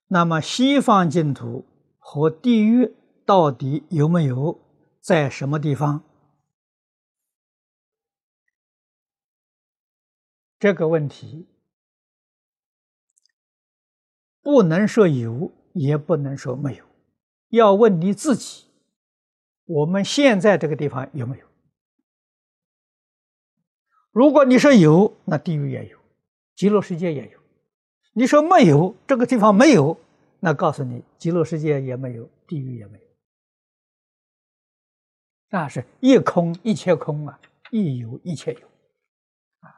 [0.09, 1.66] 那么西方净土
[1.98, 2.94] 和地狱
[3.24, 4.59] 到底有没有
[5.00, 6.02] 在什么地方？
[10.59, 11.46] 这个问题
[14.42, 16.84] 不能说有，也不能说没有，
[17.50, 18.64] 要问你自己：
[19.66, 21.46] 我们现在这个地方有没有？
[24.11, 25.98] 如果你说有，那地狱也有，
[26.56, 27.38] 极乐世界也有；
[28.18, 29.96] 你说没有，这个地方没有，
[30.40, 33.04] 那告诉你，极乐世界也没有，地狱也没有。
[35.50, 37.38] 那是一空一切空啊，
[37.70, 38.66] 一有一切有
[39.60, 39.70] 啊。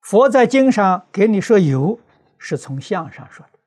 [0.00, 2.00] 佛在经上给你说有，
[2.38, 3.58] 是从相上说的；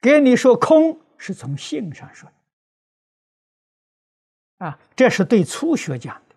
[0.00, 2.26] 给你说空，是从性上说
[4.58, 4.64] 的。
[4.64, 6.34] 啊，这是对初学讲的。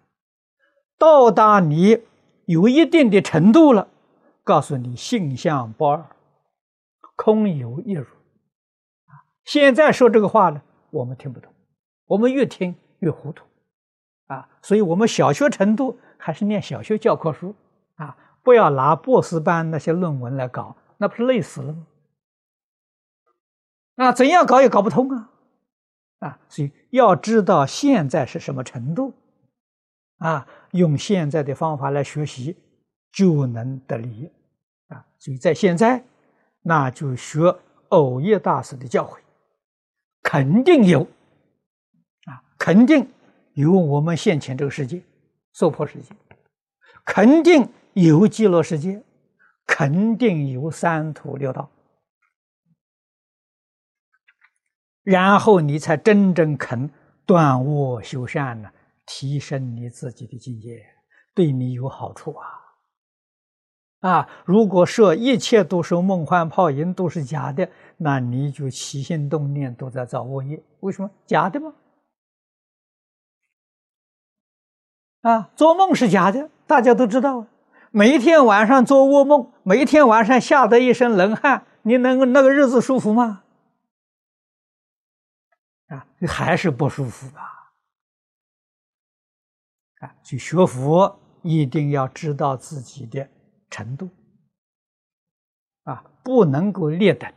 [0.97, 2.03] 到达你。
[2.43, 3.89] 有一定的程度了，
[4.41, 6.16] 告诉你性相不二，
[7.17, 8.05] 空有一如。
[8.05, 10.61] 啊，现在说这个话呢，
[10.91, 11.51] 我们听不懂，
[12.05, 13.43] 我们越听越糊涂，
[14.27, 17.53] 啊，所以我们小学程度还是念小学教科书，
[17.95, 21.85] 啊，不要拿博士班那些论文来搞，那不是累死了吗？
[23.97, 25.29] 啊，怎样搞也搞不通啊，
[26.19, 29.13] 啊，所以要知道现在是什么程度。
[30.19, 32.57] 啊，用现在的方法来学习，
[33.11, 34.31] 就能得利
[34.87, 35.05] 啊！
[35.19, 36.03] 所以在现在，
[36.67, 37.55] 那就学
[37.87, 39.17] 偶业大师的教诲，
[40.21, 41.03] 肯定有
[42.25, 43.09] 啊，肯定
[43.53, 45.01] 有我们现前这个世界，
[45.53, 46.13] 娑婆世界，
[47.05, 49.01] 肯定有极乐世界，
[49.65, 51.71] 肯定有三途六道，
[55.03, 56.91] 然后你才真正肯
[57.25, 58.69] 断恶修善呢。
[59.05, 60.85] 提升你自己的境界，
[61.33, 62.66] 对你有好处啊！
[64.07, 70.63] 啊，如果说一切都是梦幻泡影，都是假的，那你就起心动念都在造恶业。
[70.79, 71.73] 为什么假的吗？
[75.23, 77.47] 啊，做梦是假的，大家都知道。
[77.91, 83.43] 每一天晚上做噩梦，每一天晚上吓得一身冷汗，你能那个日子舒服吗？
[85.87, 87.73] 啊，还是不舒服吧？
[89.99, 93.27] 啊，去学佛一定要知道自己的
[93.69, 94.09] 程度，
[95.83, 97.31] 啊，不能够劣等，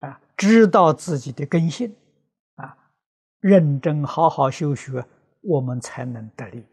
[0.00, 1.94] 啊，知道自己的根性，
[2.56, 2.76] 啊，
[3.40, 5.06] 认真好好修学，
[5.40, 6.66] 我们才能得力。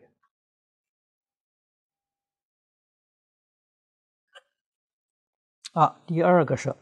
[5.73, 6.75] 啊，第二个是，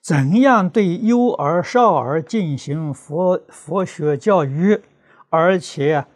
[0.00, 4.82] 怎样对幼儿、少儿进行佛佛学教育？
[5.28, 6.06] 而且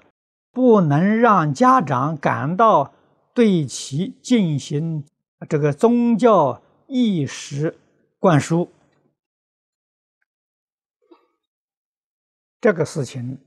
[0.53, 2.95] 不能让家长感到
[3.33, 5.05] 对其进行
[5.49, 7.79] 这个宗教意识
[8.19, 8.71] 灌输，
[12.61, 13.39] 这个事情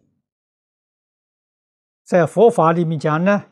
[2.04, 3.46] 在佛法里面讲呢，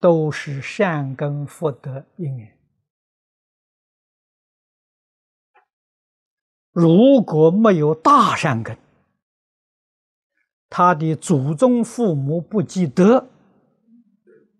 [0.00, 2.58] 都是善根福德因缘。
[6.70, 8.78] 如果没有大善根，
[10.70, 13.28] 他的祖宗父母不积德，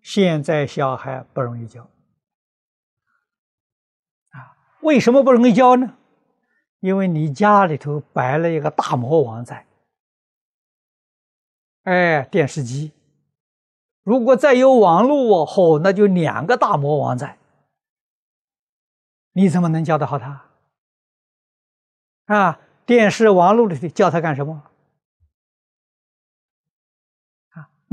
[0.03, 1.89] 现在小孩不容易教
[4.31, 4.53] 啊？
[4.81, 5.95] 为什么不容易教呢？
[6.81, 9.65] 因为你家里头摆了一个大魔王在，
[11.83, 12.91] 哎，电视机，
[14.03, 17.37] 如果再有网络，嚯，那就两个大魔王在，
[19.31, 20.45] 你怎么能教得好他？
[22.25, 24.63] 啊，电视、网络里头教他干什么？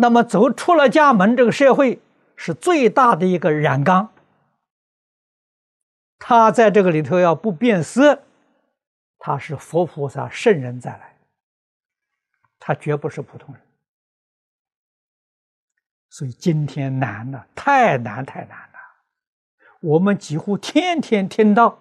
[0.00, 2.00] 那么走出了家门，这个社会
[2.34, 4.10] 是最大的一个染缸。
[6.18, 8.22] 他在这个里头要不变色，
[9.18, 11.16] 他是佛菩萨圣人再来，
[12.58, 13.62] 他绝不是普通人。
[16.08, 18.78] 所以今天难了，太难太难了。
[19.80, 21.78] 我们几乎天天听到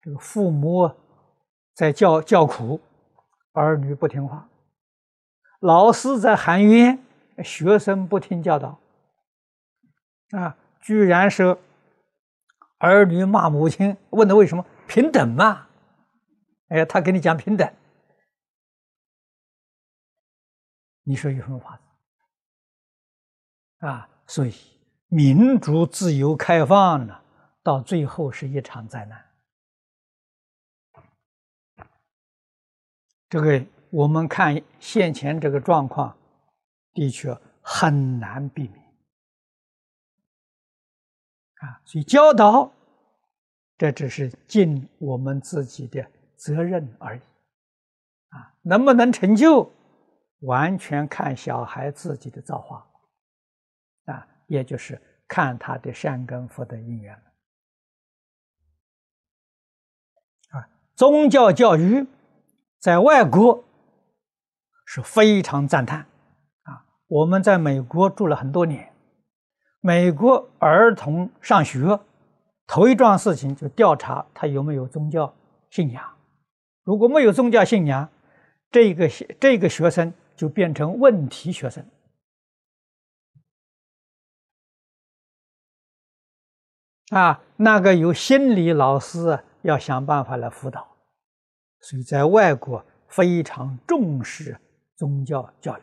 [0.00, 0.90] 这个父母
[1.74, 2.80] 在叫叫苦，
[3.52, 4.48] 儿女不听话，
[5.58, 7.03] 老师在喊冤。
[7.42, 8.78] 学生不听教导，
[10.30, 11.56] 啊，居然是
[12.78, 15.66] 儿女骂母亲，问他为什么平等嘛？
[16.68, 17.72] 哎，他跟你讲平等，
[21.02, 21.82] 你说有什么法子？
[23.86, 24.54] 啊，所以
[25.08, 27.20] 民主、自由、开放呢，
[27.62, 29.24] 到最后是一场灾难。
[33.28, 36.16] 这个我们看现前这个状况，
[36.94, 38.82] 的确很难避免
[41.56, 41.82] 啊。
[41.84, 42.72] 所以教导，
[43.76, 47.20] 这只是尽我们自己的责任而已
[48.28, 48.54] 啊。
[48.62, 49.70] 能不能成就，
[50.40, 52.86] 完全看小孩自己的造化
[54.06, 57.22] 啊，也就是看他的善根福德因缘了。
[60.96, 62.06] 宗教教育
[62.78, 63.64] 在外国
[64.86, 66.06] 是非常赞叹！
[67.14, 68.92] 我们在美国住了很多年，
[69.78, 72.00] 美国儿童上学
[72.66, 75.32] 头一桩事情就调查他有没有宗教
[75.70, 76.02] 信仰，
[76.82, 78.08] 如果没有宗教信仰，
[78.72, 79.08] 这个
[79.38, 81.86] 这个学生就变成问题学生
[87.10, 87.40] 啊！
[87.56, 89.38] 那个有心理老师。
[89.64, 90.86] 要想办法来辅导，
[91.80, 94.60] 所以在外国非常重视
[94.94, 95.82] 宗教教育，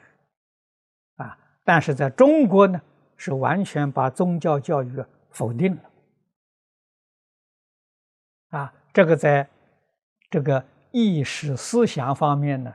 [1.71, 2.81] 但是在中国呢，
[3.15, 5.81] 是完全把宗教教育否定了，
[8.49, 9.47] 啊，这个在
[10.29, 10.61] 这个
[10.91, 12.73] 意识思想方面呢，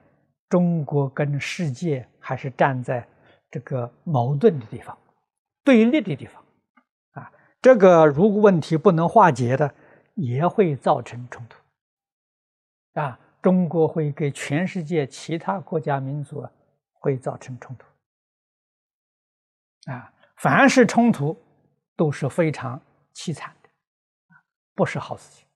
[0.48, 3.06] 中国跟世界还是站在
[3.50, 4.96] 这个矛盾的地方、
[5.62, 6.42] 对立的地方，
[7.12, 7.30] 啊，
[7.60, 9.70] 这个如果问题不能化解的。
[10.14, 11.58] 也会造成冲突，
[12.98, 16.42] 啊，中国会给全世界其他国家民族
[16.94, 17.86] 会造成冲突，
[19.86, 21.36] 啊，凡是冲突
[21.96, 22.80] 都是非常
[23.14, 23.68] 凄惨的，
[24.74, 25.46] 不是好事情，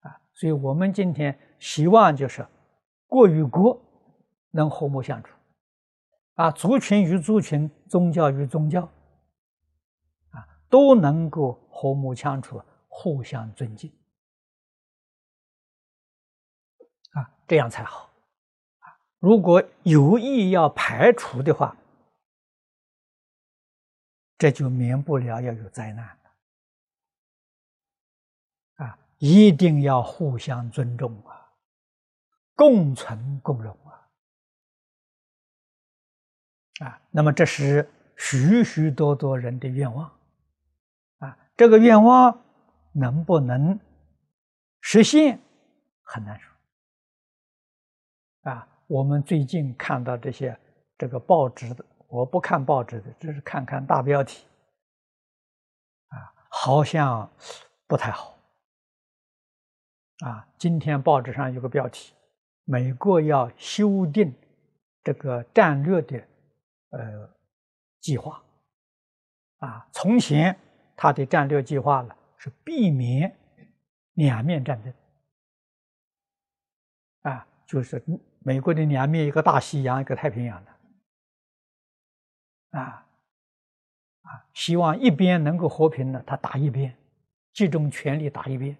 [0.00, 2.46] 啊，所以我们今天希望就是
[3.06, 3.80] 国与国
[4.50, 5.34] 能和睦相处，
[6.34, 8.82] 啊，族群与族群、宗教与宗教，
[10.30, 12.62] 啊，都能够和睦相处。
[12.96, 13.92] 互相尊敬
[17.10, 18.08] 啊，这样才好
[18.78, 18.94] 啊！
[19.18, 21.76] 如果有意要排除的话，
[24.38, 26.18] 这就免不了要有灾难
[28.76, 28.98] 啊！
[29.18, 31.52] 一定要互相尊重啊，
[32.54, 34.08] 共存共荣啊！
[36.86, 40.10] 啊，那么这是许许多多人的愿望
[41.18, 42.40] 啊，这个愿望。
[42.96, 43.80] 能不能
[44.80, 45.40] 实现
[46.04, 46.48] 很难说
[48.52, 48.68] 啊！
[48.86, 50.56] 我们最近看到这些
[50.96, 51.84] 这个报纸的，
[52.14, 54.46] 我不看报纸的，只是看看大标题
[56.08, 57.28] 啊，好像
[57.88, 58.38] 不太好
[60.20, 60.46] 啊。
[60.56, 62.14] 今天报纸上有个标题：
[62.64, 64.32] 美国要修订
[65.02, 66.18] 这个战略的
[66.90, 67.28] 呃
[68.00, 68.40] 计划
[69.58, 69.88] 啊。
[69.92, 70.56] 从前
[70.96, 72.14] 他的战略计划呢。
[72.36, 73.34] 是避免
[74.12, 74.92] 两面战争
[77.22, 78.04] 啊，就是
[78.40, 80.73] 美国的两面，一个大西洋，一个太平洋的
[82.78, 83.06] 啊
[84.22, 86.96] 啊，希望一边能够和平呢，他打一边，
[87.52, 88.76] 集中全力打一边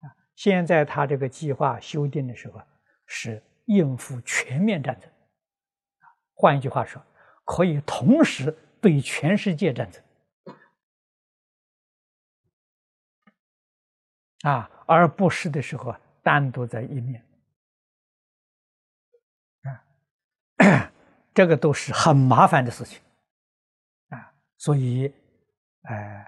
[0.00, 0.10] 啊。
[0.34, 2.60] 现在他这个计划修订的时候
[3.06, 5.10] 是应付全面战争
[6.34, 7.00] 换一句话说，
[7.44, 10.02] 可以同时对全世界战争。
[14.42, 17.24] 啊，而不是的时候单独在一面，
[19.62, 20.90] 啊，
[21.34, 23.00] 这个都是很麻烦的事情，
[24.08, 25.12] 啊，所以，
[25.82, 25.94] 呃，《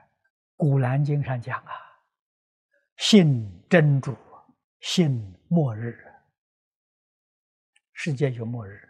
[0.57, 1.73] 古兰经》上讲啊，
[2.97, 4.17] 信真主，
[4.81, 5.99] 信末日，
[7.93, 8.89] 世界有末日，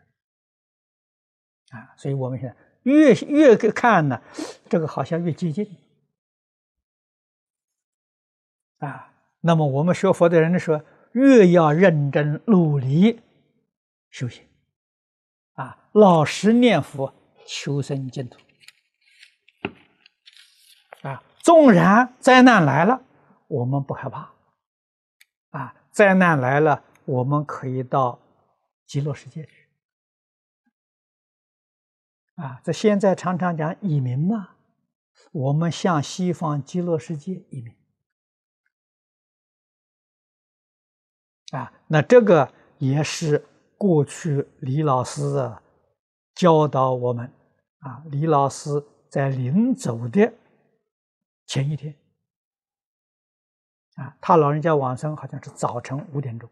[1.70, 4.22] 啊，所以我们现在越越看呢，
[4.68, 5.66] 这个好像越接近，
[8.78, 9.10] 啊。
[9.46, 13.20] 那么我们学佛的人说，越要认真努力
[14.08, 14.42] 修行，
[15.94, 17.14] 老实念佛，
[17.46, 18.40] 求生净土，
[21.02, 23.00] 啊，纵然灾难来了，
[23.46, 24.34] 我们不害怕，
[25.50, 28.20] 啊，灾难来了，我们可以到
[28.84, 29.68] 极乐世界去，
[32.34, 34.56] 啊，这现在常常讲移民嘛，
[35.30, 37.72] 我们向西方极乐世界移民。
[41.52, 43.46] 啊，那这个也是
[43.78, 45.62] 过去李老师啊
[46.34, 47.32] 教导我们
[47.78, 48.02] 啊。
[48.06, 48.70] 李老师
[49.08, 50.32] 在临走的
[51.46, 51.94] 前一天
[53.96, 56.50] 啊，他老人家往生好像是早晨五点钟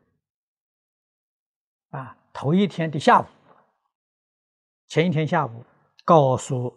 [1.91, 3.27] 啊，头一天的下午，
[4.87, 5.65] 前一天下午
[6.05, 6.77] 告诉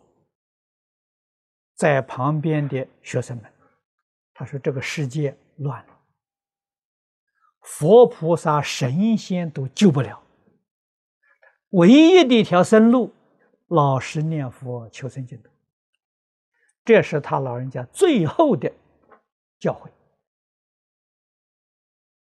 [1.75, 3.53] 在旁边的学生们，
[4.33, 5.93] 他说：“这个世界乱了。”
[7.61, 10.21] 佛菩萨、神仙都救不了，
[11.75, 13.13] 唯一的一条生路，
[13.67, 15.49] 老实念佛求生净土。
[16.85, 18.71] 这是他老人家最后的
[19.59, 19.89] 教诲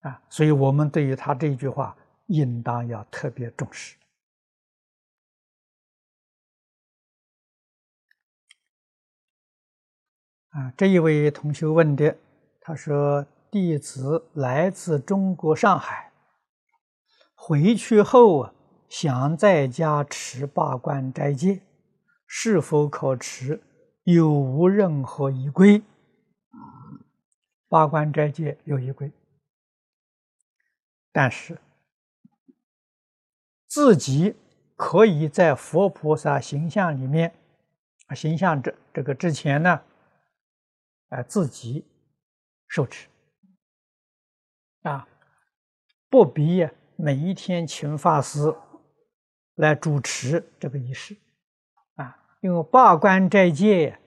[0.08, 0.20] 啊！
[0.28, 3.96] 所以我们对于他这一句话，应当要特别重视。
[10.48, 12.16] 啊，这一位同学问的，
[12.60, 16.10] 他说：“弟子来自中国上海，
[17.36, 18.54] 回去后啊，
[18.88, 21.60] 想在家持八关斋戒，
[22.26, 23.62] 是否可持？
[24.04, 25.82] 有无任何依规？”
[27.68, 29.12] 八关斋戒有依规，
[31.12, 31.60] 但是
[33.66, 34.34] 自己
[34.74, 37.34] 可以在佛菩萨形象里面，
[38.16, 39.82] 形象这这个之前呢。
[41.10, 41.86] 啊，自己
[42.66, 43.08] 受持
[44.82, 45.08] 啊，
[46.10, 48.54] 不必每一天请法师
[49.58, 51.16] 来主持这个仪式。
[51.96, 53.98] 啊，因为八关斋戒，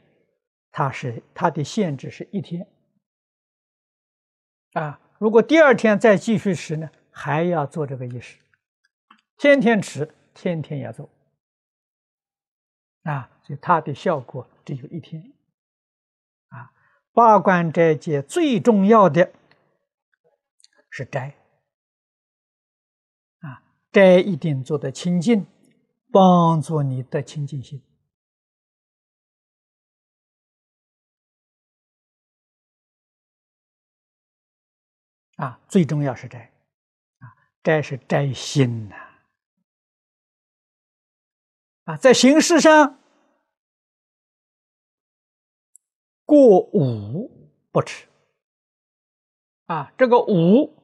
[0.71, 2.67] 它是它的限制是一天。
[4.73, 8.37] 啊，如果第二天再继续持呢，还要做这个仪式，
[9.37, 11.09] 天天持，天天要做。
[13.03, 15.31] 啊，所以它的效果只有一天。
[17.13, 19.33] 八关斋戒最重要的
[20.89, 21.35] 是斋，
[23.91, 25.45] 斋一定做得清净，
[26.11, 27.81] 帮助你的清净心。
[35.35, 36.53] 啊，最重要是斋。
[37.19, 38.95] 啊，斋是斋心呐。
[41.83, 42.99] 啊，在形式上。
[46.23, 47.29] 过午
[47.73, 48.07] 不吃
[49.65, 50.80] 啊，这个午，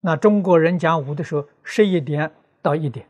[0.00, 2.32] 那中国人讲午的时候，十一点
[2.62, 3.06] 到一点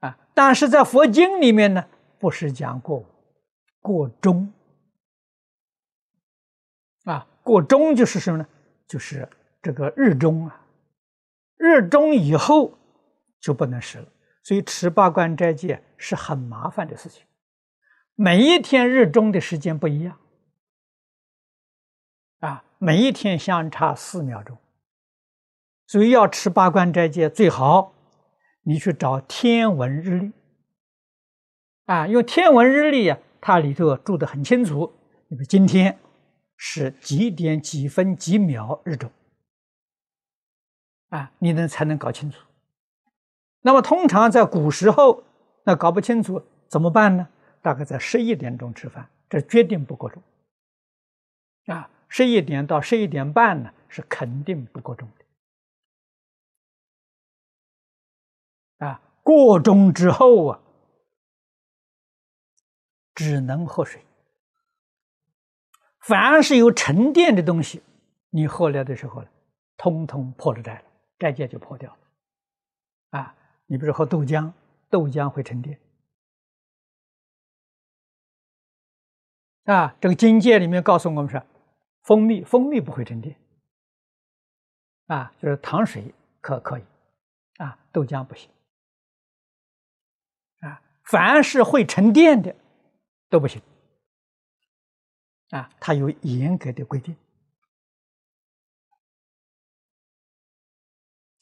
[0.00, 1.86] 啊，但是在佛经里面呢，
[2.18, 3.06] 不是讲过午，
[3.80, 4.52] 过中
[7.04, 8.48] 啊，过中就是什么呢？
[8.86, 9.28] 就是
[9.60, 10.64] 这个日中啊，
[11.56, 12.78] 日中以后
[13.38, 14.08] 就不能食了，
[14.42, 17.26] 所以吃八关斋戒是很麻烦的事情。
[18.14, 20.18] 每一天日中的时间不一样，
[22.78, 24.56] 每一天相差四秒钟，
[25.86, 27.92] 所以要吃八关斋戒最好，
[28.62, 30.32] 你去找天文日历，
[31.86, 34.92] 啊，因为天文日历啊，它里头注的很清楚，
[35.28, 35.98] 你们今天
[36.56, 39.10] 是几点几分几秒日中，
[41.08, 42.40] 啊，你能才能搞清楚。
[43.62, 45.24] 那么通常在古时候，
[45.64, 47.28] 那搞不清楚怎么办呢？
[47.60, 50.22] 大概在十一点钟吃饭，这决定不过钟。
[51.66, 55.08] 啊，十一点到十一点半呢，是肯定不过钟
[58.78, 58.86] 的。
[58.86, 60.60] 啊，过钟之后啊，
[63.14, 64.02] 只能喝水。
[66.00, 67.82] 凡是有沉淀的东西，
[68.30, 69.28] 你喝了的时候呢，
[69.76, 70.84] 通通破了债了，
[71.18, 71.98] 债界就破掉了。
[73.18, 73.34] 啊，
[73.66, 74.50] 你比如喝豆浆，
[74.88, 75.78] 豆浆会沉淀。
[79.64, 81.44] 啊，这个经界里面告诉我们说，
[82.02, 83.36] 蜂蜜蜂蜜不会沉淀，
[85.06, 86.84] 啊，就是糖水可可以，
[87.58, 88.50] 啊，豆浆不行，
[90.60, 92.56] 啊，凡是会沉淀的
[93.28, 93.60] 都不行，
[95.50, 97.14] 啊，它有严格的规定，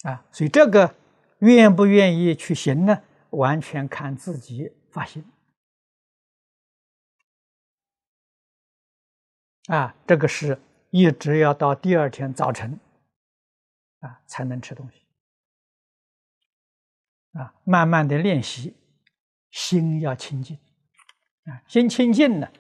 [0.02, 0.96] 啊，所以这个
[1.38, 5.24] 愿不愿意去行呢，完全看自己发心。
[9.66, 10.58] 啊，这个是
[10.90, 12.78] 一直要到第二天早晨，
[14.00, 15.02] 啊，才能吃东西。
[17.32, 18.76] 啊，慢慢的练习，
[19.50, 20.56] 心要清净，
[21.46, 22.50] 啊，心清净了，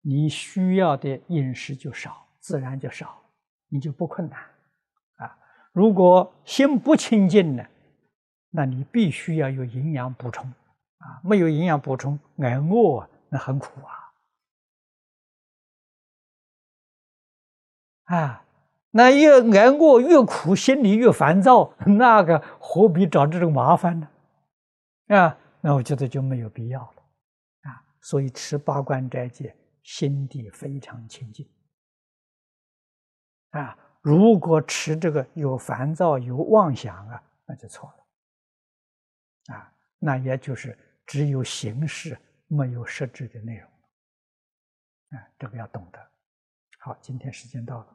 [0.00, 3.20] 你需要的饮食就少，自然就少，
[3.68, 4.40] 你就不困难。
[5.16, 5.36] 啊，
[5.72, 7.66] 如果心不清净呢，
[8.50, 10.48] 那你必须要有营养补充，
[10.98, 14.03] 啊，没有营养补充，挨饿那很苦啊。
[18.04, 18.44] 啊，
[18.90, 24.08] 那越挨饿越苦，心里越烦躁，那个何必找这种麻烦呢？
[25.08, 27.02] 啊，那我觉得就没有必要了。
[27.62, 31.48] 啊，所以持八关斋戒，心地非常清净。
[33.50, 39.54] 啊，如果持这个有烦躁、有妄想啊，那就错了。
[39.54, 43.70] 啊，那也就是只有形式，没有实质的内容。
[45.18, 45.98] 啊，这个要懂得。
[46.84, 47.86] 好，今天时间到了。